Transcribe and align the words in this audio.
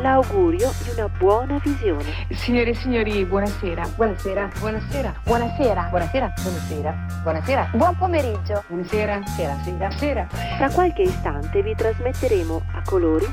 l'augurio 0.00 0.72
di 0.82 0.90
una 0.90 1.08
buona 1.08 1.60
visione. 1.62 2.26
Signore 2.30 2.70
e 2.70 2.74
signori, 2.74 3.24
buonasera. 3.24 3.88
Buonasera. 3.94 4.50
Buonasera. 4.58 5.14
Buonasera. 5.24 5.88
Buonasera. 5.90 6.34
Buonasera. 6.42 7.06
Buonasera. 7.22 7.70
Buon 7.74 7.96
pomeriggio. 7.96 8.64
Buonasera. 8.68 9.22
Sera. 9.26 9.58
Sera. 9.62 9.90
Sera. 9.90 10.28
Tra 10.56 10.70
qualche 10.70 11.02
istante 11.02 11.62
vi 11.62 11.74
trasmetteremo 11.74 12.62
a 12.74 12.82
colori 12.84 13.26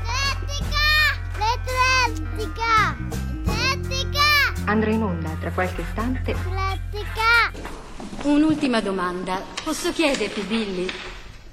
L'Eclettica! 1.36 2.96
L'Eclettica! 3.44 4.64
Andrà 4.66 4.90
in 4.90 5.02
onda 5.02 5.30
tra 5.40 5.50
qualche 5.50 5.82
istante. 5.82 6.32
L'Eclettica! 6.32 7.74
Un'ultima 8.22 8.80
domanda. 8.80 9.40
Posso 9.62 9.92
chiederti, 9.92 10.40
Billy, 10.42 10.88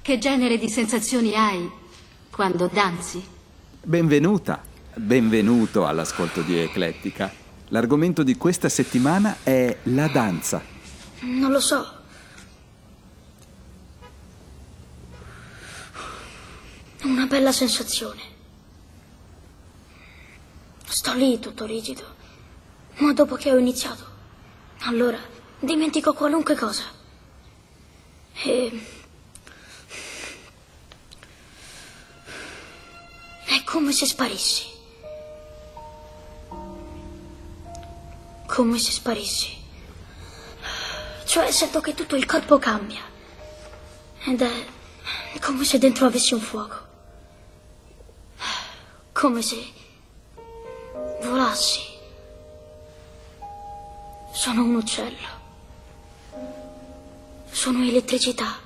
che 0.02 0.18
genere 0.18 0.58
di 0.58 0.70
sensazioni 0.70 1.36
hai 1.36 1.70
quando 2.32 2.70
danzi? 2.72 3.24
Benvenuta, 3.82 4.62
benvenuto 4.96 5.86
all'ascolto 5.86 6.42
di 6.42 6.58
Eclettica. 6.58 7.32
L'argomento 7.70 8.24
di 8.24 8.36
questa 8.38 8.70
settimana 8.70 9.38
è 9.44 9.78
la 9.84 10.08
danza. 10.08 10.62
Non 11.22 11.52
lo 11.52 11.60
so. 11.60 12.02
Una 17.04 17.26
bella 17.26 17.52
sensazione. 17.52 18.22
Sto 20.86 21.14
lì 21.14 21.40
tutto 21.40 21.66
rigido. 21.66 22.16
Ma 22.98 23.14
dopo 23.14 23.36
che 23.36 23.52
ho 23.52 23.58
iniziato, 23.58 24.06
allora 24.82 25.18
dimentico 25.60 26.14
qualunque 26.14 26.56
cosa. 26.56 26.84
E... 28.44 28.86
È 33.46 33.64
come 33.64 33.92
se 33.92 34.06
sparissi. 34.06 34.73
Come 38.54 38.78
se 38.78 38.92
sparissi. 38.92 39.50
Cioè 41.26 41.50
sento 41.50 41.82
che 41.82 41.96
tutto 41.96 42.16
il 42.16 42.28
corpo 42.28 42.60
cambia. 42.60 43.02
Ed 44.26 44.44
è 44.44 45.40
come 45.40 45.66
se 45.66 45.80
dentro 45.80 46.06
avessi 46.06 46.36
un 46.36 46.40
fuoco. 46.40 46.76
Come 49.12 49.42
se 49.42 49.58
volassi. 51.24 51.82
Sono 54.32 54.62
un 54.66 54.76
uccello. 54.76 55.28
Sono 57.50 57.82
elettricità. 57.82 58.60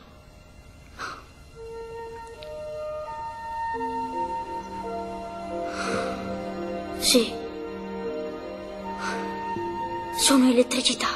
Sì. 7.00 7.46
Sono 10.18 10.50
elettricità. 10.50 11.08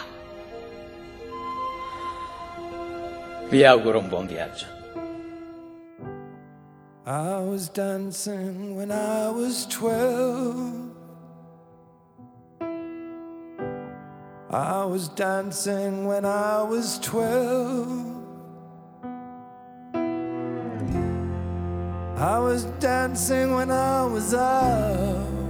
Vi 3.50 3.66
auguro 3.66 3.98
un 3.98 4.08
buon 4.08 4.28
viaggio. 4.28 4.68
I 7.06 7.40
was 7.40 7.70
dancing 7.70 8.76
when 8.76 8.92
I 8.92 9.28
was 9.30 9.66
12. 9.68 10.92
I 14.52 14.86
was 14.86 15.10
dancing 15.10 16.06
when 16.06 16.24
I 16.24 16.62
was 16.62 17.00
12. 17.00 18.12
I 22.18 22.38
was 22.40 22.66
dancing 22.80 23.56
when 23.56 23.72
I 23.72 24.06
was 24.06 24.34
out. 24.36 25.41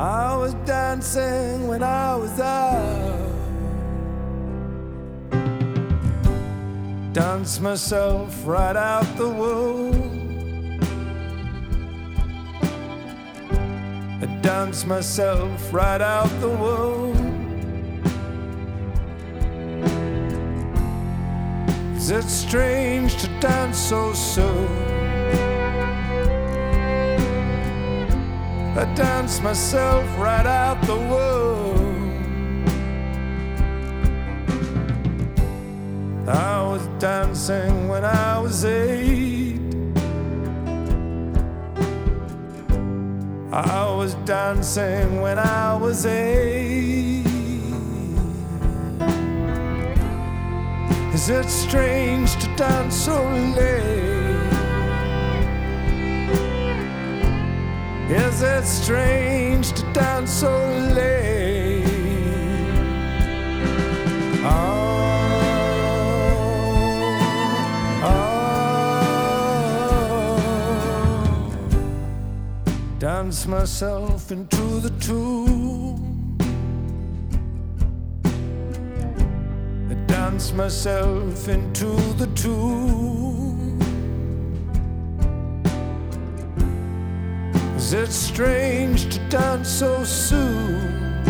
I 0.00 0.34
was 0.34 0.54
dancing 0.64 1.68
when 1.68 1.82
I 1.82 2.16
was 2.16 2.40
out. 2.40 3.18
Dance 7.12 7.60
myself 7.60 8.34
right 8.46 8.76
out 8.76 9.04
the 9.18 9.28
womb. 9.28 10.80
I 14.22 14.26
dance 14.40 14.86
myself 14.86 15.70
right 15.70 16.00
out 16.00 16.30
the 16.40 16.48
womb. 16.48 17.20
Is 21.94 22.10
it 22.10 22.24
strange 22.24 23.20
to 23.20 23.28
dance 23.38 23.76
so 23.76 24.14
soon? 24.14 25.19
I 28.76 28.84
dance 28.94 29.40
myself 29.40 30.04
right 30.16 30.46
out 30.46 30.80
the 30.82 30.96
womb. 30.96 31.90
I 36.28 36.62
was 36.62 36.86
dancing 37.00 37.88
when 37.88 38.04
I 38.04 38.38
was 38.38 38.64
eight. 38.64 39.58
I 43.52 43.90
was 43.96 44.14
dancing 44.24 45.20
when 45.20 45.38
I 45.40 45.74
was 45.74 46.06
eight. 46.06 47.26
Is 51.12 51.28
it 51.28 51.50
strange 51.50 52.36
to 52.36 52.56
dance 52.56 52.94
so 52.94 53.20
late? 53.56 54.09
Is 58.10 58.42
it 58.42 58.64
strange 58.64 59.72
to 59.72 59.84
dance 59.92 60.32
so 60.32 60.50
late? 60.96 61.84
Oh, 64.42 65.20
oh. 68.02 68.26
Dance 72.98 73.46
myself 73.46 74.32
into 74.32 74.80
the 74.80 74.90
tomb. 74.98 76.36
I 79.88 79.94
dance 80.08 80.52
myself 80.52 81.48
into 81.48 81.94
the 82.14 82.26
tomb. 82.34 83.49
Is 87.90 87.94
it 87.94 88.12
strange 88.12 89.12
to 89.12 89.18
dance 89.28 89.68
so 89.68 90.04
soon? 90.04 91.24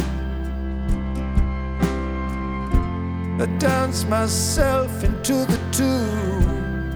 I 3.41 3.47
dance 3.57 4.05
myself 4.05 5.03
into 5.03 5.47
the 5.47 5.59
tomb. 5.73 6.93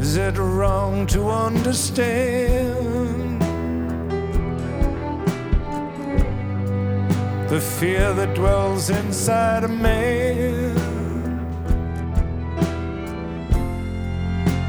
Is 0.00 0.16
it 0.16 0.38
wrong 0.38 1.06
to 1.08 1.28
understand 1.28 3.42
the 7.50 7.60
fear 7.60 8.14
that 8.14 8.34
dwells 8.34 8.88
inside 8.88 9.64
a 9.64 9.68
man? 9.68 10.67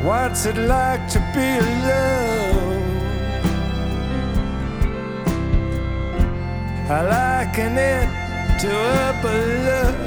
What's 0.10 0.48
it 0.48 0.58
like 0.58 1.08
to 1.10 1.20
be 1.36 1.50
alone? 1.60 2.82
I 6.90 7.00
liken 7.16 7.78
it 7.78 8.10
to 8.62 8.72
a 9.06 9.14
balloon. 9.22 9.99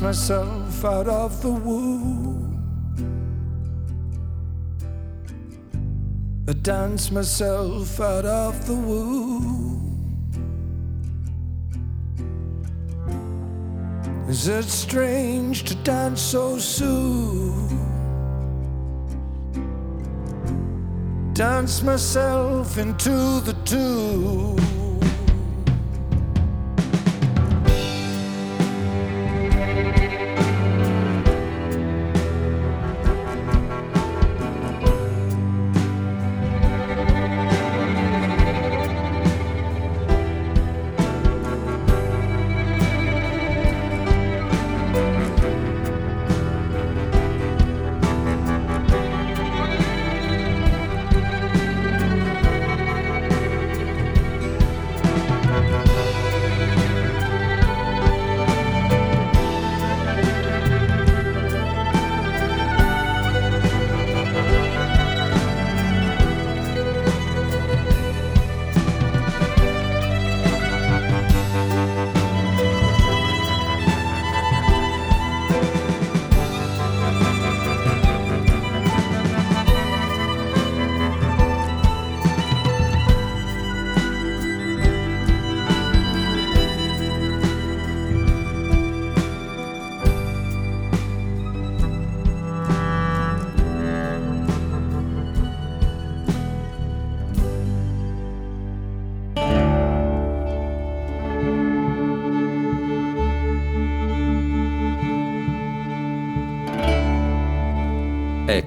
Myself 0.00 0.84
out 0.84 1.08
of 1.08 1.42
the 1.42 1.50
womb. 1.50 2.56
I 6.48 6.52
dance 6.54 7.10
myself 7.10 8.00
out 8.00 8.24
of 8.24 8.66
the 8.66 8.74
womb. 8.74 9.70
Is 14.28 14.48
it 14.48 14.64
strange 14.64 15.64
to 15.64 15.74
dance 15.76 16.20
so 16.20 16.58
soon? 16.58 17.68
Dance 21.34 21.82
myself 21.82 22.78
into 22.78 23.40
the 23.40 23.56
tube. 23.64 24.69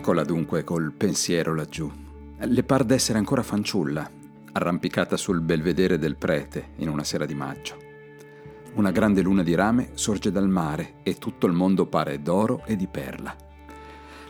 Eccola 0.03 0.25
dunque 0.25 0.65
col 0.65 0.91
pensiero 0.91 1.55
laggiù. 1.55 1.89
Le 2.39 2.63
par 2.63 2.83
d'essere 2.83 3.19
ancora 3.19 3.41
fanciulla, 3.41 4.11
arrampicata 4.51 5.15
sul 5.15 5.39
belvedere 5.39 5.97
del 5.97 6.17
prete 6.17 6.71
in 6.79 6.89
una 6.89 7.05
sera 7.05 7.25
di 7.25 7.33
maggio. 7.33 7.77
Una 8.73 8.91
grande 8.91 9.21
luna 9.21 9.43
di 9.43 9.55
rame 9.55 9.91
sorge 9.93 10.29
dal 10.29 10.49
mare 10.49 10.95
e 11.03 11.17
tutto 11.17 11.47
il 11.47 11.53
mondo 11.53 11.85
pare 11.85 12.21
d'oro 12.21 12.63
e 12.65 12.75
di 12.75 12.87
perla. 12.87 13.33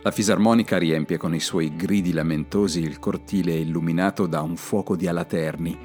La 0.02 0.12
fisarmonica 0.12 0.78
riempie 0.78 1.16
con 1.16 1.34
i 1.34 1.40
suoi 1.40 1.74
gridi 1.74 2.12
lamentosi 2.12 2.78
il 2.78 3.00
cortile 3.00 3.54
illuminato 3.54 4.26
da 4.26 4.42
un 4.42 4.54
fuoco 4.54 4.94
di 4.94 5.08
alaterni, 5.08 5.76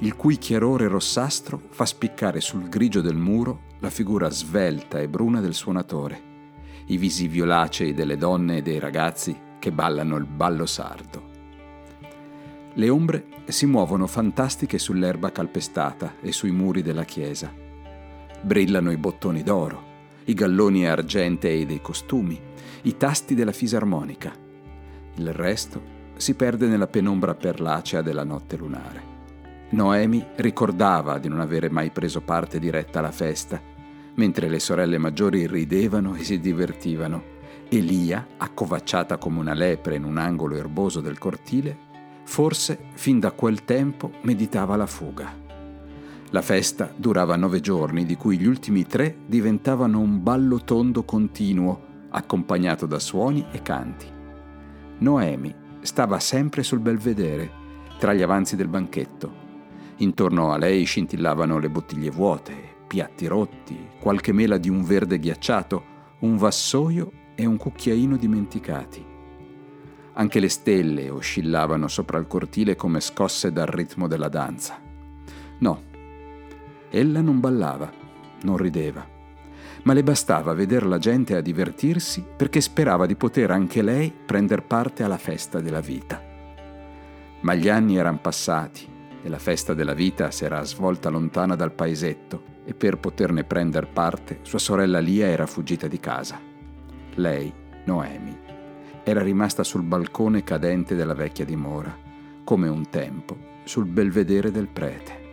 il 0.00 0.14
cui 0.14 0.36
chiarore 0.36 0.88
rossastro 0.88 1.58
fa 1.70 1.86
spiccare 1.86 2.42
sul 2.42 2.68
grigio 2.68 3.00
del 3.00 3.16
muro 3.16 3.60
la 3.78 3.88
figura 3.88 4.28
svelta 4.28 5.00
e 5.00 5.08
bruna 5.08 5.40
del 5.40 5.54
suonatore 5.54 6.27
i 6.88 6.96
visi 6.96 7.28
violacei 7.28 7.92
delle 7.92 8.16
donne 8.16 8.58
e 8.58 8.62
dei 8.62 8.78
ragazzi 8.78 9.36
che 9.58 9.72
ballano 9.72 10.16
il 10.16 10.24
ballo 10.24 10.66
sardo. 10.66 11.26
Le 12.74 12.88
ombre 12.88 13.26
si 13.46 13.66
muovono 13.66 14.06
fantastiche 14.06 14.78
sull'erba 14.78 15.32
calpestata 15.32 16.14
e 16.20 16.32
sui 16.32 16.50
muri 16.50 16.82
della 16.82 17.04
chiesa. 17.04 17.52
Brillano 18.40 18.90
i 18.90 18.96
bottoni 18.96 19.42
d'oro, 19.42 19.82
i 20.24 20.34
galloni 20.34 20.86
argentei 20.86 21.66
dei 21.66 21.80
costumi, 21.80 22.40
i 22.82 22.96
tasti 22.96 23.34
della 23.34 23.52
fisarmonica. 23.52 24.32
Il 25.16 25.32
resto 25.32 25.96
si 26.16 26.34
perde 26.34 26.68
nella 26.68 26.86
penombra 26.86 27.34
perlacea 27.34 28.00
della 28.00 28.24
notte 28.24 28.56
lunare. 28.56 29.16
Noemi 29.70 30.24
ricordava 30.36 31.18
di 31.18 31.28
non 31.28 31.40
avere 31.40 31.68
mai 31.68 31.90
preso 31.90 32.22
parte 32.22 32.58
diretta 32.58 33.00
alla 33.00 33.10
festa 33.10 33.67
mentre 34.18 34.48
le 34.48 34.58
sorelle 34.58 34.98
maggiori 34.98 35.46
ridevano 35.46 36.14
e 36.14 36.24
si 36.24 36.38
divertivano. 36.38 37.36
Elia, 37.68 38.26
accovacciata 38.36 39.16
come 39.16 39.38
una 39.38 39.54
lepre 39.54 39.96
in 39.96 40.04
un 40.04 40.18
angolo 40.18 40.56
erboso 40.56 41.00
del 41.00 41.18
cortile, 41.18 41.86
forse 42.24 42.78
fin 42.94 43.20
da 43.20 43.30
quel 43.30 43.64
tempo 43.64 44.12
meditava 44.22 44.76
la 44.76 44.86
fuga. 44.86 45.46
La 46.30 46.42
festa 46.42 46.92
durava 46.94 47.36
nove 47.36 47.60
giorni, 47.60 48.04
di 48.04 48.16
cui 48.16 48.38
gli 48.38 48.46
ultimi 48.46 48.86
tre 48.86 49.16
diventavano 49.24 49.98
un 50.00 50.22
ballo 50.22 50.58
tondo 50.62 51.04
continuo, 51.04 51.86
accompagnato 52.10 52.86
da 52.86 52.98
suoni 52.98 53.46
e 53.50 53.62
canti. 53.62 54.06
Noemi 54.98 55.54
stava 55.80 56.18
sempre 56.18 56.62
sul 56.62 56.80
belvedere, 56.80 57.50
tra 57.98 58.12
gli 58.12 58.22
avanzi 58.22 58.56
del 58.56 58.68
banchetto. 58.68 59.46
Intorno 59.98 60.52
a 60.52 60.58
lei 60.58 60.84
scintillavano 60.84 61.58
le 61.58 61.70
bottiglie 61.70 62.10
vuote, 62.10 62.67
piatti 62.88 63.26
rotti, 63.26 63.78
qualche 64.00 64.32
mela 64.32 64.58
di 64.58 64.68
un 64.68 64.82
verde 64.82 65.20
ghiacciato, 65.20 65.84
un 66.20 66.36
vassoio 66.36 67.12
e 67.36 67.46
un 67.46 67.56
cucchiaino 67.56 68.16
dimenticati. 68.16 69.04
Anche 70.14 70.40
le 70.40 70.48
stelle 70.48 71.10
oscillavano 71.10 71.86
sopra 71.86 72.18
il 72.18 72.26
cortile 72.26 72.74
come 72.74 72.98
scosse 73.00 73.52
dal 73.52 73.66
ritmo 73.66 74.08
della 74.08 74.28
danza. 74.28 74.80
No, 75.58 75.82
ella 76.90 77.20
non 77.20 77.38
ballava, 77.38 77.92
non 78.42 78.56
rideva, 78.56 79.06
ma 79.84 79.92
le 79.92 80.02
bastava 80.02 80.54
vedere 80.54 80.86
la 80.86 80.98
gente 80.98 81.36
a 81.36 81.40
divertirsi 81.40 82.24
perché 82.36 82.60
sperava 82.60 83.06
di 83.06 83.14
poter 83.14 83.52
anche 83.52 83.82
lei 83.82 84.10
prendere 84.10 84.62
parte 84.62 85.04
alla 85.04 85.18
festa 85.18 85.60
della 85.60 85.80
vita. 85.80 86.20
Ma 87.42 87.54
gli 87.54 87.68
anni 87.68 87.96
erano 87.96 88.18
passati 88.18 88.96
e 89.22 89.28
la 89.28 89.38
festa 89.38 89.74
della 89.74 89.94
vita 89.94 90.30
si 90.30 90.44
era 90.44 90.62
svolta 90.64 91.08
lontana 91.08 91.54
dal 91.54 91.72
paesetto 91.72 92.56
e 92.64 92.74
per 92.74 92.98
poterne 92.98 93.44
prendere 93.44 93.86
parte 93.86 94.40
sua 94.42 94.58
sorella 94.58 94.98
Lia 94.98 95.26
era 95.26 95.46
fuggita 95.46 95.86
di 95.86 95.98
casa. 96.00 96.40
Lei, 97.14 97.52
Noemi, 97.84 98.36
era 99.02 99.22
rimasta 99.22 99.64
sul 99.64 99.82
balcone 99.82 100.44
cadente 100.44 100.94
della 100.94 101.14
vecchia 101.14 101.44
dimora, 101.44 101.96
come 102.44 102.68
un 102.68 102.88
tempo 102.90 103.36
sul 103.64 103.86
belvedere 103.86 104.50
del 104.50 104.68
prete. 104.68 105.27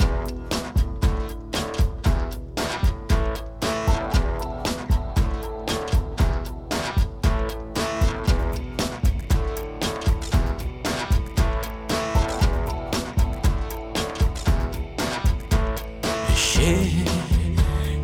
shit 16.65 17.07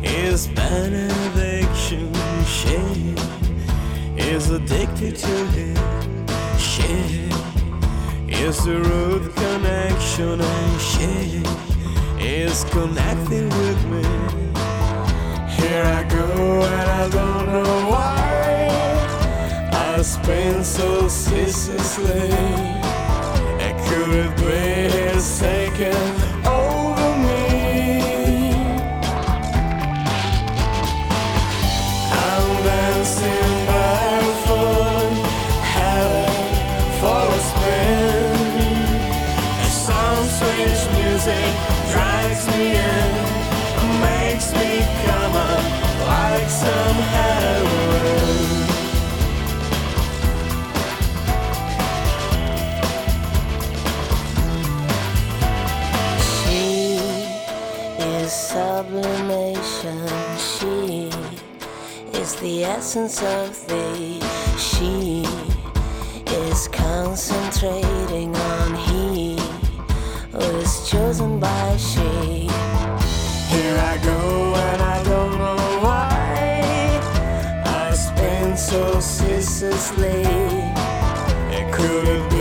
is 0.04 0.46
benediction. 0.48 2.12
She 2.44 3.14
is 4.16 4.50
addicted 4.50 5.16
to 5.16 5.34
it. 5.66 5.78
She 6.58 6.92
is 8.28 8.64
the 8.64 8.78
root 8.88 9.34
connection. 9.34 10.40
And 10.40 10.80
she 10.80 11.42
is 12.24 12.64
connecting 12.64 13.48
with 13.48 13.80
me. 13.92 14.04
Here 15.58 15.84
I 15.84 16.04
go, 16.08 16.62
and 16.62 16.88
I 17.02 17.08
don't 17.08 17.46
know 17.46 17.90
why. 17.90 18.68
I 19.72 20.02
spin 20.02 20.64
so 20.64 21.08
ceaselessly. 21.08 22.30
It 23.66 23.76
couldn't 23.88 24.36
be 24.36 24.96
here 24.96 25.20
second. 25.20 26.21
sublimation. 58.92 60.06
She 60.36 61.08
is 62.18 62.36
the 62.36 62.64
essence 62.64 63.22
of 63.22 63.66
thee. 63.66 64.20
She 64.58 65.24
is 66.26 66.68
concentrating 66.68 68.36
on 68.36 68.74
he 68.74 69.36
who 70.30 70.38
oh, 70.38 70.60
is 70.60 70.90
chosen 70.90 71.40
by 71.40 71.76
she. 71.76 72.48
Here 73.54 73.78
I 73.92 73.98
go, 74.04 74.54
and 74.54 74.82
I 74.82 75.02
don't 75.04 75.38
know 75.38 75.78
why 75.84 77.00
I 77.64 77.92
spin 77.94 78.56
so 78.56 79.00
ceaselessly. 79.00 80.22
It 81.56 81.72
could've. 81.72 82.31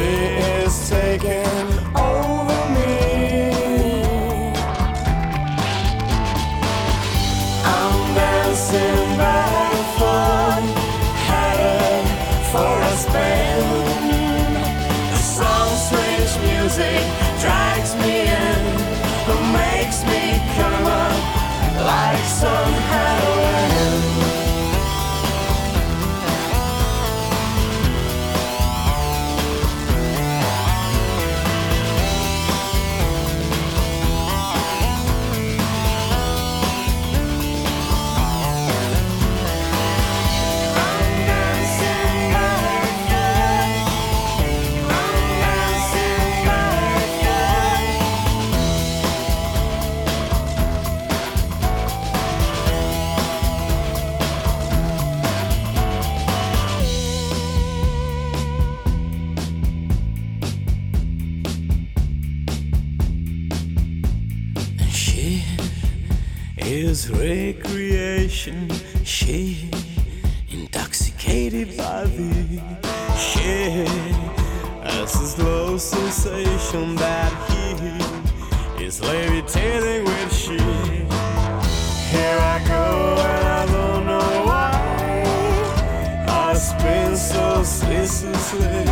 Why. 86.62 86.78
I 86.78 86.80
spin 86.80 87.16
so 87.18 87.64
ceaselessly 87.64 88.86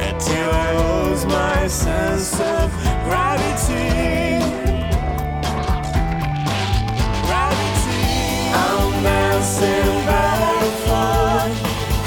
until 0.00 0.50
I 0.52 0.72
lose 0.76 1.24
my 1.26 1.66
sense 1.66 2.34
of 2.40 2.70
gravity. 3.04 4.40
Gravity. 7.26 8.06
I'm 8.54 9.02
dancing 9.02 10.06
barefoot, 10.06 11.52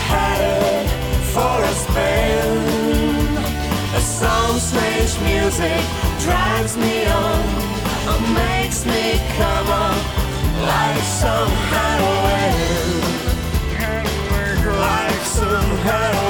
headed 0.07 0.89
for 1.33 1.63
a 1.63 1.73
spin. 1.73 2.77
Some 4.01 4.59
music 5.23 5.83
drives 6.19 6.75
me 6.77 7.05
on, 7.05 7.43
makes 8.33 8.85
me 8.85 9.19
come 9.37 9.67
up 9.67 9.97
like 10.61 11.03
some 11.03 11.49
heroin, 11.71 12.68
somehow 15.49 16.28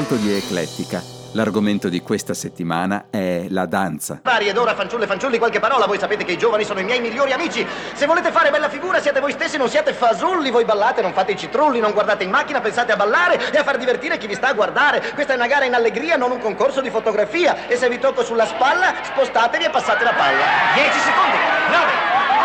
All'ascolto 0.00 0.14
di 0.14 0.32
Eclettica. 0.32 1.02
L'argomento 1.32 1.90
di 1.90 2.00
questa 2.00 2.32
settimana 2.32 3.08
è 3.10 3.44
la 3.50 3.66
danza. 3.66 4.18
Pari 4.22 4.48
ed 4.48 4.56
ora, 4.56 4.74
fanciulle 4.74 5.04
e 5.04 5.06
fanciulli, 5.06 5.36
qualche 5.36 5.60
parola. 5.60 5.84
Voi 5.84 5.98
sapete 5.98 6.24
che 6.24 6.32
i 6.32 6.38
giovani 6.38 6.64
sono 6.64 6.80
i 6.80 6.84
miei 6.84 7.00
migliori 7.00 7.32
amici. 7.32 7.66
Se 7.92 8.06
volete 8.06 8.32
fare 8.32 8.50
bella 8.50 8.70
figura, 8.70 8.98
siete 8.98 9.20
voi 9.20 9.32
stessi, 9.32 9.58
non 9.58 9.68
siate 9.68 9.92
fasulli. 9.92 10.50
Voi 10.50 10.64
ballate, 10.64 11.02
non 11.02 11.12
fate 11.12 11.32
i 11.32 11.36
citrulli, 11.36 11.80
non 11.80 11.92
guardate 11.92 12.24
in 12.24 12.30
macchina, 12.30 12.62
pensate 12.62 12.92
a 12.92 12.96
ballare 12.96 13.52
e 13.52 13.58
a 13.58 13.62
far 13.62 13.76
divertire 13.76 14.16
chi 14.16 14.26
vi 14.26 14.34
sta 14.34 14.48
a 14.48 14.54
guardare. 14.54 15.12
Questa 15.12 15.34
è 15.34 15.36
una 15.36 15.46
gara 15.46 15.66
in 15.66 15.74
allegria, 15.74 16.16
non 16.16 16.30
un 16.30 16.40
concorso 16.40 16.80
di 16.80 16.88
fotografia. 16.88 17.68
E 17.68 17.76
se 17.76 17.90
vi 17.90 17.98
tocco 17.98 18.24
sulla 18.24 18.46
spalla, 18.46 18.94
spostatevi 19.02 19.64
e 19.64 19.70
passate 19.70 20.02
la 20.02 20.14
palla. 20.14 20.44
10 20.76 20.98
secondi. 20.98 21.36
9, 21.68 21.92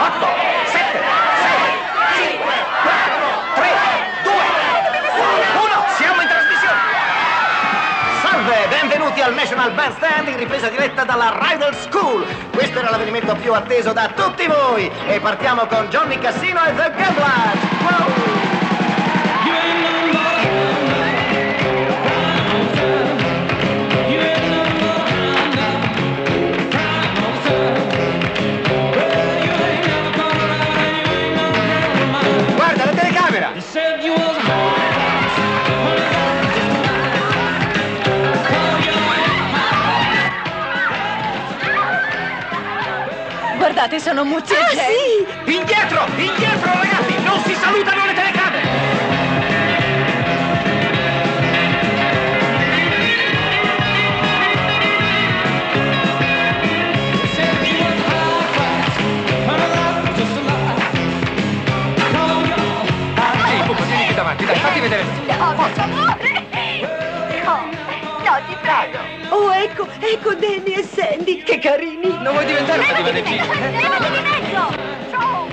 8, 0.03 0.25
7, 0.71 0.99
6, 1.39 1.54
Salve, 8.45 8.67
benvenuti 8.69 9.21
al 9.21 9.33
National 9.33 9.71
Bandstand 9.71 10.27
in 10.27 10.37
ripresa 10.37 10.69
diretta 10.69 11.03
dalla 11.03 11.35
Rider 11.41 11.73
School. 11.73 12.23
Questo 12.51 12.77
era 12.77 12.91
l'avvenimento 12.91 13.33
più 13.33 13.51
atteso 13.53 13.91
da 13.91 14.07
tutti 14.09 14.45
voi. 14.45 14.91
E 15.07 15.19
partiamo 15.19 15.65
con 15.65 15.87
Johnny 15.89 16.19
Cassino 16.19 16.63
e 16.63 16.75
The 16.75 16.91
Gamblers. 16.95 17.61
Wow! 17.81 18.44
Guardate, 43.85 44.03
sono 44.03 44.23
Muzzi 44.23 44.51
e 44.51 44.57
Jay. 44.73 45.57
Indietro! 45.57 46.07
Indietro, 46.15 46.71
ragazzi! 46.73 47.23
Non 47.23 47.39
si 47.43 47.53
salutano 47.53 48.05
le 48.07 48.13
telecamere! 48.13 48.63
Davanti, 64.15 64.45
dai, 64.45 64.55
fatti 64.55 64.79
vedere. 64.79 65.03
No, 65.27 65.53
per 65.55 65.69
favore. 65.73 66.64
No, 68.35 68.41
ti 68.47 68.55
prego. 68.59 68.97
Oh, 69.29 69.53
ecco, 69.53 69.87
ecco 69.97 70.33
Danny 70.33 70.73
e 70.73 70.83
Sandy, 70.83 71.41
che 71.41 71.57
carini. 71.57 72.09
Non 72.21 72.33
vuoi 72.33 72.45
diventare 72.45 72.79
una 72.79 72.91
diva 72.91 73.11
del 73.11 73.25
cinema? 73.25 73.53
Levati 73.53 74.11
di 74.11 74.19
mezzo. 74.19 74.75
Ciao. 75.09 75.47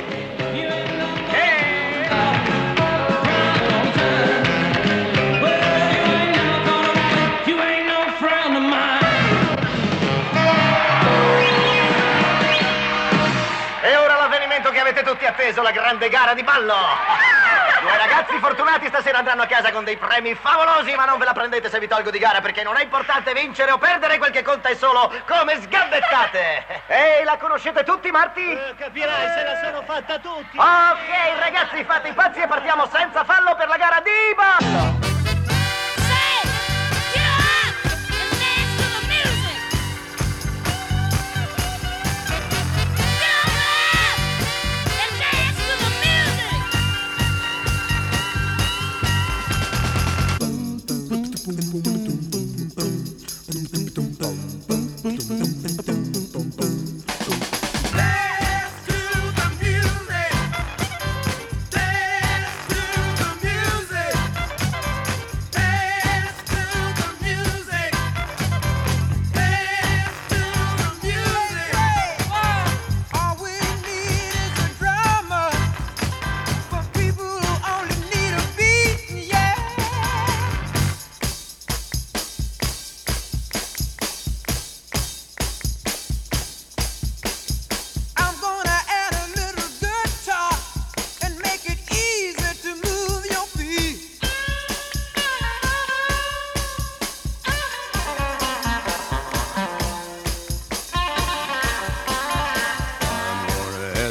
E 13.83 13.97
ora 13.97 14.17
l'avvenimento 14.17 14.73
tutti 15.05 15.25
atteso 15.25 15.63
la 15.63 15.71
grande 15.71 16.09
gara 16.09 16.35
di 16.35 16.43
ballo. 16.43 17.42
Due 17.83 17.97
ragazzi 17.97 18.39
fortunati 18.39 18.87
stasera 18.87 19.19
andranno 19.19 19.43
a 19.43 19.47
casa 19.47 19.73
con 19.73 19.83
dei 19.83 19.97
premi 19.97 20.37
favolosi, 20.37 20.95
ma 20.95 21.05
non 21.05 21.19
ve 21.19 21.25
la 21.25 21.33
prendete 21.33 21.69
se 21.69 21.81
vi 21.81 21.89
tolgo 21.89 22.13
di 22.13 22.19
gara 22.21 22.41
perché 22.41 22.63
non 22.63 22.77
è 22.77 22.83
importante 22.85 23.33
vincere 23.33 23.73
o 23.73 23.79
perdere, 23.79 24.19
quel 24.19 24.31
che 24.31 24.43
conta 24.43 24.69
è 24.69 24.77
solo 24.77 25.13
come 25.27 25.61
sgambettate. 25.61 26.65
Ehi, 26.87 27.25
la 27.25 27.37
conoscete 27.39 27.83
tutti, 27.83 28.13
Marti? 28.13 28.57
capirai, 28.77 29.29
se 29.31 29.43
la 29.43 29.61
sono 29.65 29.83
fatta 29.83 30.17
tutti. 30.21 30.57
Ok, 30.57 31.39
ragazzi, 31.41 31.83
fate 31.83 32.09
i 32.11 32.13
pazzi 32.13 32.41
e 32.41 32.47
partiamo 32.47 32.87
senza 32.87 33.25
fallo 33.25 33.57
per 33.57 33.67
la 33.67 33.77
gara 33.77 34.01
di 34.01 34.35
ballo. 34.37 35.22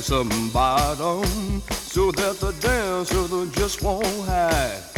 Some 0.01 0.49
bottom 0.49 1.61
so 1.69 2.11
that 2.11 2.39
the 2.39 2.51
dancer 2.53 3.45
just 3.55 3.83
won't 3.83 4.05
hide. 4.25 4.90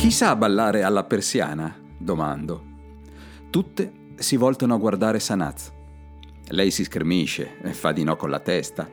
Chi 0.00 0.10
sa 0.10 0.34
ballare 0.34 0.82
alla 0.82 1.04
persiana? 1.04 1.76
domando. 1.98 2.64
Tutte 3.50 4.12
si 4.14 4.36
voltano 4.36 4.72
a 4.72 4.78
guardare 4.78 5.20
Sanaz. 5.20 5.70
Lei 6.48 6.70
si 6.70 6.84
schermisce 6.84 7.58
fa 7.72 7.92
di 7.92 8.02
no 8.02 8.16
con 8.16 8.30
la 8.30 8.40
testa. 8.40 8.88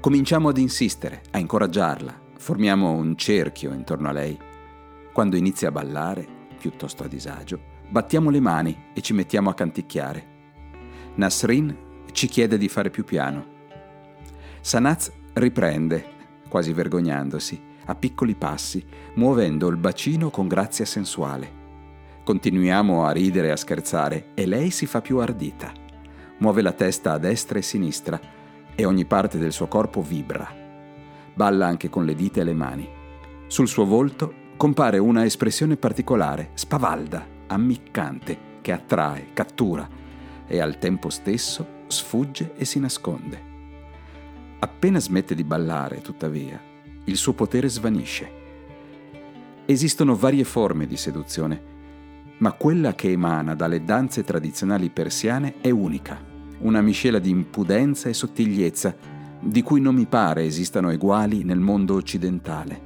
Cominciamo 0.00 0.48
ad 0.48 0.56
insistere, 0.56 1.24
a 1.32 1.38
incoraggiarla. 1.38 2.20
Formiamo 2.38 2.92
un 2.92 3.18
cerchio 3.18 3.74
intorno 3.74 4.08
a 4.08 4.12
lei. 4.12 4.38
Quando 5.12 5.36
inizia 5.36 5.68
a 5.68 5.72
ballare, 5.72 6.26
piuttosto 6.58 7.04
a 7.04 7.06
disagio, 7.06 7.60
battiamo 7.90 8.30
le 8.30 8.40
mani 8.40 8.84
e 8.94 9.02
ci 9.02 9.12
mettiamo 9.12 9.50
a 9.50 9.54
canticchiare. 9.54 10.26
Nasrin 11.16 11.76
ci 12.12 12.28
chiede 12.28 12.56
di 12.56 12.68
fare 12.68 12.88
più 12.88 13.04
piano. 13.04 13.44
Sanaz 14.62 15.12
riprende, 15.34 16.14
quasi 16.48 16.72
vergognandosi, 16.72 17.65
a 17.86 17.94
piccoli 17.94 18.34
passi, 18.34 18.84
muovendo 19.14 19.68
il 19.68 19.76
bacino 19.76 20.30
con 20.30 20.46
grazia 20.46 20.84
sensuale. 20.84 21.64
Continuiamo 22.22 23.04
a 23.04 23.12
ridere 23.12 23.48
e 23.48 23.50
a 23.52 23.56
scherzare 23.56 24.28
e 24.34 24.46
lei 24.46 24.70
si 24.70 24.86
fa 24.86 25.00
più 25.00 25.18
ardita. 25.18 25.72
Muove 26.38 26.60
la 26.60 26.72
testa 26.72 27.12
a 27.12 27.18
destra 27.18 27.58
e 27.58 27.62
sinistra 27.62 28.20
e 28.74 28.84
ogni 28.84 29.04
parte 29.04 29.38
del 29.38 29.52
suo 29.52 29.68
corpo 29.68 30.02
vibra. 30.02 30.52
Balla 31.34 31.66
anche 31.66 31.88
con 31.88 32.04
le 32.04 32.14
dita 32.14 32.40
e 32.40 32.44
le 32.44 32.54
mani. 32.54 32.88
Sul 33.46 33.68
suo 33.68 33.84
volto 33.84 34.44
compare 34.56 34.98
una 34.98 35.24
espressione 35.24 35.76
particolare, 35.76 36.50
spavalda, 36.54 37.26
ammiccante, 37.46 38.54
che 38.60 38.72
attrae, 38.72 39.28
cattura 39.32 39.88
e 40.46 40.60
al 40.60 40.78
tempo 40.78 41.10
stesso 41.10 41.84
sfugge 41.86 42.54
e 42.56 42.64
si 42.64 42.80
nasconde. 42.80 43.54
Appena 44.58 44.98
smette 44.98 45.34
di 45.34 45.44
ballare, 45.44 46.00
tuttavia, 46.00 46.60
il 47.06 47.16
suo 47.16 47.32
potere 47.32 47.68
svanisce. 47.68 48.30
Esistono 49.64 50.14
varie 50.14 50.44
forme 50.44 50.86
di 50.86 50.96
seduzione, 50.96 51.74
ma 52.38 52.52
quella 52.52 52.94
che 52.94 53.10
emana 53.10 53.54
dalle 53.54 53.82
danze 53.82 54.22
tradizionali 54.22 54.90
persiane 54.90 55.54
è 55.60 55.70
unica, 55.70 56.22
una 56.58 56.80
miscela 56.80 57.18
di 57.18 57.30
impudenza 57.30 58.08
e 58.08 58.14
sottigliezza 58.14 58.94
di 59.40 59.62
cui 59.62 59.80
non 59.80 59.94
mi 59.94 60.06
pare 60.06 60.44
esistano 60.44 60.90
eguali 60.90 61.44
nel 61.44 61.58
mondo 61.58 61.94
occidentale. 61.94 62.85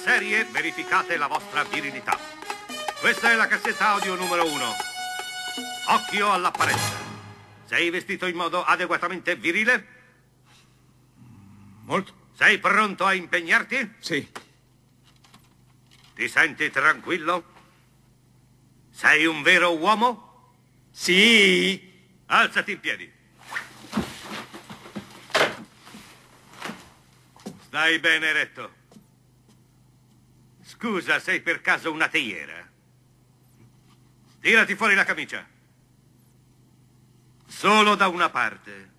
Serie 0.00 0.44
Verificate 0.44 1.18
la 1.18 1.26
vostra 1.26 1.62
virilità. 1.64 2.18
Questa 3.00 3.30
è 3.30 3.34
la 3.34 3.46
cassetta 3.46 3.88
audio 3.88 4.14
numero 4.14 4.50
uno. 4.50 4.72
Occhio 5.88 6.32
all'apparenza. 6.32 6.96
Sei 7.66 7.90
vestito 7.90 8.26
in 8.26 8.34
modo 8.34 8.64
adeguatamente 8.64 9.36
virile? 9.36 9.86
Molto. 11.84 12.14
Sei 12.32 12.58
pronto 12.58 13.04
a 13.04 13.12
impegnarti? 13.12 13.96
Sì. 13.98 14.26
Ti 16.14 16.28
senti 16.28 16.70
tranquillo? 16.70 17.44
Sei 18.90 19.26
un 19.26 19.42
vero 19.42 19.76
uomo? 19.76 20.54
Sì. 20.90 22.18
Alzati 22.26 22.72
in 22.72 22.80
piedi. 22.80 23.12
Stai 27.66 27.98
bene 27.98 28.26
eretto. 28.28 28.79
Scusa, 30.80 31.20
sei 31.20 31.42
per 31.42 31.60
caso 31.60 31.92
una 31.92 32.08
teiera? 32.08 32.66
Tirati 34.40 34.74
fuori 34.74 34.94
la 34.94 35.04
camicia. 35.04 35.46
Solo 37.46 37.94
da 37.96 38.08
una 38.08 38.30
parte. 38.30 38.90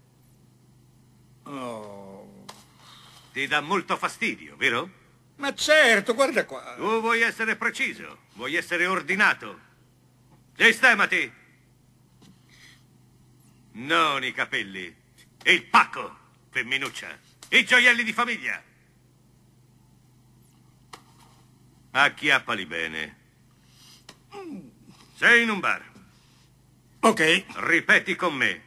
Oh. 1.42 2.46
Ti 3.34 3.48
dà 3.48 3.62
molto 3.62 3.98
fastidio, 3.98 4.56
vero? 4.58 4.92
Ma 5.38 5.56
certo, 5.56 6.14
guarda 6.14 6.46
qua. 6.46 6.76
Tu 6.76 7.02
vuoi 7.02 7.22
essere 7.22 7.56
preciso, 7.56 8.26
vuoi 8.34 8.54
essere 8.54 8.86
ordinato. 8.86 9.60
Sistemati. 10.56 11.34
Non 13.72 14.24
i 14.24 14.32
capelli. 14.34 14.96
Il 15.46 15.66
pacco, 15.66 16.16
femminuccia. 16.52 17.18
I 17.50 17.66
gioielli 17.66 18.04
di 18.04 18.14
famiglia. 18.14 18.70
Acchiappali 21.92 22.66
bene. 22.66 23.18
Sei 25.16 25.44
in 25.44 25.50
un 25.50 25.60
bar. 25.60 25.84
Ok. 27.02 27.46
Ripeti 27.56 28.16
con 28.16 28.34
me. 28.36 28.62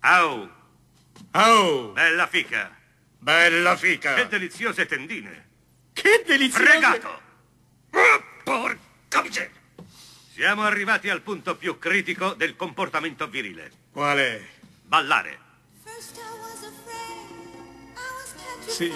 Au. 0.00 0.50
Au. 1.30 1.92
Bella 1.92 2.26
fica. 2.26 2.76
Bella 3.18 3.76
fica. 3.76 4.14
Che 4.14 4.28
deliziose 4.28 4.86
tendine. 4.86 5.48
Che 5.92 6.22
deliziose. 6.26 6.64
Fregato. 6.64 7.20
Porca 8.44 9.22
miseria. 9.22 9.62
Siamo 10.32 10.62
arrivati 10.64 11.08
al 11.08 11.22
punto 11.22 11.56
più 11.56 11.78
critico 11.78 12.34
del 12.34 12.56
comportamento 12.56 13.28
virile. 13.28 13.70
Qual 13.90 14.18
è? 14.18 14.42
Ballare. 14.82 15.38
Sì. 18.66 18.92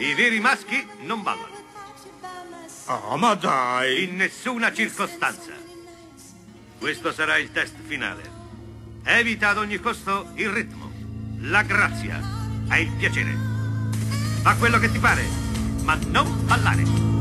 I 0.00 0.14
veri 0.14 0.40
maschi 0.40 0.82
non 1.02 1.22
ballano. 1.22 1.58
Oh, 2.86 3.18
ma 3.18 3.34
dai. 3.34 4.04
In 4.04 4.16
nessuna 4.16 4.72
circostanza. 4.72 5.52
Questo 6.78 7.12
sarà 7.12 7.36
il 7.36 7.52
test 7.52 7.74
finale. 7.86 8.22
Evita 9.04 9.50
ad 9.50 9.58
ogni 9.58 9.78
costo 9.78 10.30
il 10.36 10.48
ritmo, 10.48 10.90
la 11.40 11.62
grazia 11.64 12.18
e 12.70 12.80
il 12.80 12.92
piacere. 12.92 13.36
Fa 14.40 14.54
quello 14.56 14.78
che 14.78 14.90
ti 14.90 14.98
pare, 14.98 15.22
ma 15.82 15.98
non 16.06 16.46
ballare. 16.46 17.19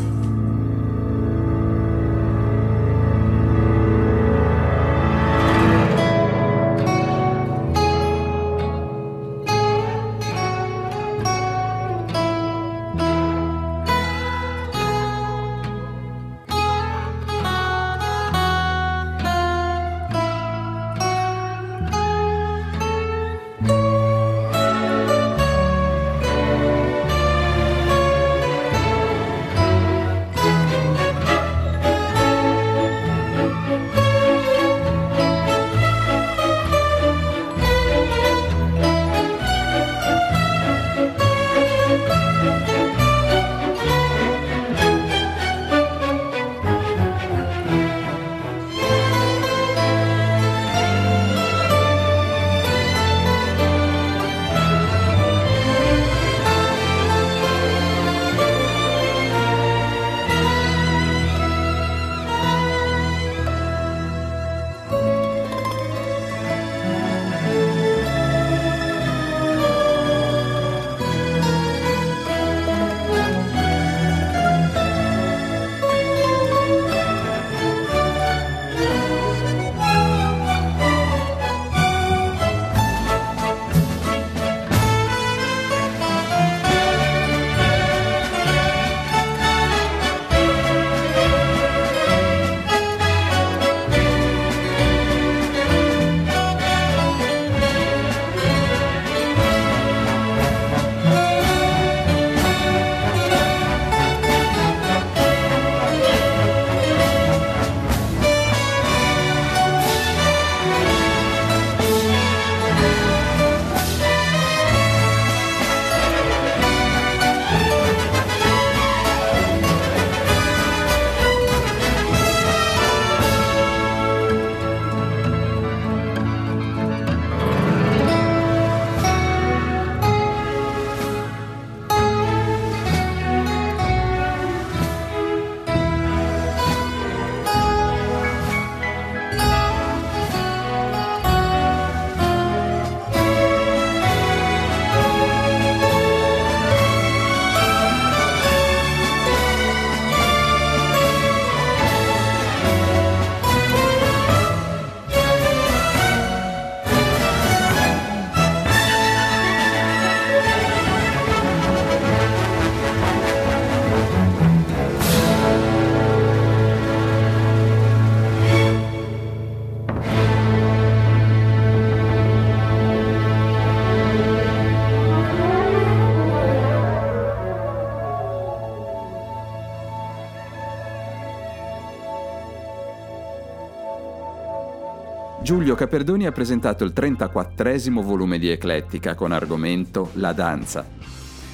Giulio 185.79 185.95
Caperdoni 185.97 186.25
ha 186.25 186.33
presentato 186.33 186.83
il 186.83 186.91
34 186.91 188.01
volume 188.01 188.37
di 188.37 188.49
Eclettica 188.49 189.15
con 189.15 189.31
argomento 189.31 190.09
La 190.15 190.33
danza. 190.33 190.85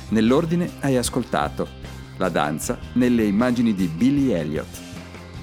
Nell'ordine 0.10 0.68
hai 0.80 0.98
ascoltato 0.98 1.68
La 2.18 2.30
danza 2.30 2.80
nelle 2.94 3.24
immagini 3.24 3.76
di 3.76 3.86
Billy 3.86 4.32
Elliot, 4.32 4.82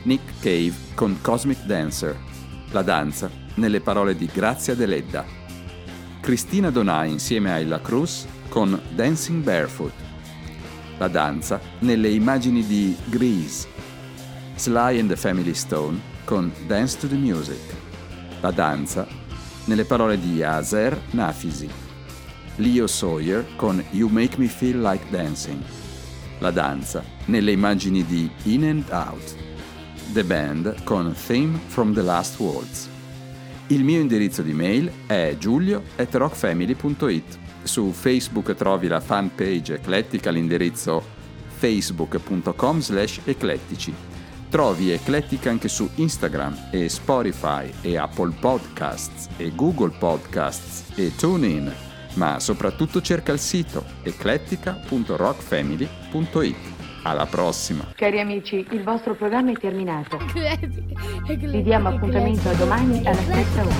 Nick 0.02 0.40
Cave 0.40 0.72
con 0.96 1.18
Cosmic 1.20 1.62
Dancer, 1.62 2.18
La 2.72 2.82
danza 2.82 3.30
nelle 3.54 3.80
parole 3.80 4.16
di 4.16 4.26
Grazia 4.26 4.74
Deledda, 4.74 5.24
Cristina 6.20 6.70
Donà 6.70 7.04
insieme 7.04 7.52
a 7.52 7.60
Ella 7.60 7.80
Cruz 7.80 8.26
con 8.48 8.80
Dancing 8.96 9.44
Barefoot, 9.44 9.92
La 10.98 11.06
danza 11.06 11.60
nelle 11.80 12.08
immagini 12.08 12.66
di 12.66 12.96
Grease, 13.04 13.68
Sly 14.56 14.98
and 14.98 15.08
the 15.08 15.16
Family 15.16 15.54
Stone 15.54 16.00
con 16.24 16.50
Dance 16.66 16.98
to 16.98 17.06
the 17.06 17.14
Music, 17.14 17.60
La 18.42 18.50
danza 18.50 19.06
nelle 19.66 19.84
parole 19.84 20.18
di 20.18 20.42
Azer 20.42 21.00
Nafisi, 21.10 21.70
Leo 22.56 22.88
Sawyer 22.88 23.46
con 23.54 23.80
You 23.90 24.08
Make 24.08 24.36
Me 24.36 24.48
Feel 24.48 24.80
Like 24.80 25.04
Dancing, 25.10 25.62
La 26.40 26.50
danza 26.50 27.04
nelle 27.26 27.52
immagini 27.52 28.04
di 28.04 28.28
In 28.42 28.64
and 28.64 28.90
Out, 28.90 29.36
The 30.12 30.24
Band 30.24 30.82
con 30.82 31.14
Theme 31.14 31.56
from 31.68 31.94
the 31.94 32.02
Last 32.02 32.40
Waltz. 32.40 32.88
Il 33.68 33.84
mio 33.84 34.00
indirizzo 34.00 34.42
di 34.42 34.54
mail 34.54 34.90
è 35.06 35.36
giulio.rockfamily.it. 35.38 37.38
Su 37.62 37.92
Facebook 37.92 38.56
trovi 38.56 38.88
la 38.88 38.98
fanpage 38.98 39.74
eclettica 39.74 40.30
all'indirizzo 40.30 41.00
facebook.com 41.58 42.80
slash 42.80 43.20
eclettici. 43.24 44.11
Trovi 44.52 44.90
Eclettica 44.90 45.48
anche 45.48 45.68
su 45.68 45.88
Instagram 45.94 46.68
e 46.70 46.90
Spotify 46.90 47.72
e 47.80 47.96
Apple 47.96 48.34
Podcasts 48.38 49.30
e 49.38 49.50
Google 49.54 49.94
Podcasts 49.98 50.92
e 50.94 51.16
TuneIn, 51.16 51.72
ma 52.16 52.38
soprattutto 52.38 53.00
cerca 53.00 53.32
il 53.32 53.38
sito 53.38 53.82
eclettica.rockfamily.it. 54.02 56.56
Alla 57.04 57.24
prossima! 57.24 57.94
Cari 57.96 58.20
amici, 58.20 58.66
il 58.72 58.82
vostro 58.82 59.14
programma 59.14 59.52
è 59.52 59.54
terminato. 59.54 60.18
Vi 61.24 61.62
diamo 61.62 61.88
appuntamento 61.88 62.50
a 62.50 62.52
domani 62.52 62.98
alla 63.06 63.22
stessa 63.22 63.62
ora. 63.62 63.74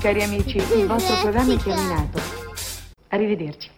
Cari 0.00 0.22
amici, 0.24 0.56
il 0.56 0.86
vostro 0.88 1.14
programma 1.20 1.52
è 1.52 1.56
terminato. 1.58 2.20
Arrivederci. 3.10 3.70